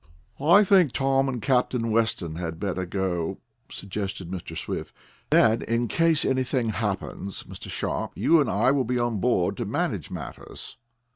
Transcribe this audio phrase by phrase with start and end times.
[0.39, 3.37] "I think Tom and Captain Weston had better go,"
[3.69, 4.57] suggested Mr.
[4.57, 4.95] Swift.
[5.29, 7.69] "Then, in case anything happens, Mr.
[7.69, 10.77] Sharp, you and I will be on board to manage matters."